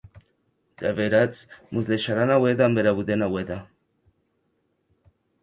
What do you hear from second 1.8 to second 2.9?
deisharàn aué damb